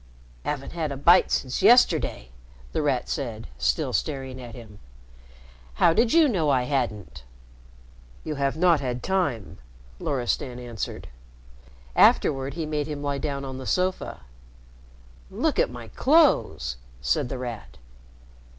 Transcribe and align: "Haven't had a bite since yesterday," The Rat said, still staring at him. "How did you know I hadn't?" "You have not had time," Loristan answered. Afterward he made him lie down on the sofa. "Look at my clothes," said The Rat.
"Haven't 0.45 0.71
had 0.71 0.91
a 0.91 0.97
bite 0.97 1.29
since 1.29 1.61
yesterday," 1.61 2.31
The 2.71 2.81
Rat 2.81 3.07
said, 3.07 3.45
still 3.59 3.93
staring 3.93 4.41
at 4.41 4.55
him. 4.55 4.79
"How 5.75 5.93
did 5.93 6.11
you 6.11 6.27
know 6.27 6.49
I 6.49 6.63
hadn't?" 6.63 7.23
"You 8.23 8.33
have 8.33 8.57
not 8.57 8.79
had 8.79 9.03
time," 9.03 9.59
Loristan 9.99 10.57
answered. 10.57 11.07
Afterward 11.95 12.55
he 12.55 12.65
made 12.65 12.87
him 12.87 13.03
lie 13.03 13.19
down 13.19 13.45
on 13.45 13.59
the 13.59 13.67
sofa. 13.67 14.21
"Look 15.29 15.59
at 15.59 15.69
my 15.69 15.89
clothes," 15.89 16.77
said 16.99 17.29
The 17.29 17.37
Rat. 17.37 17.77